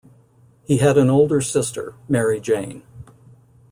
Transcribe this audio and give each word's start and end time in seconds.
He 0.63 0.77
had 0.77 0.97
an 0.97 1.11
older 1.11 1.41
sister, 1.41 1.93
Mary 2.09 2.39
Jane. 2.39 2.81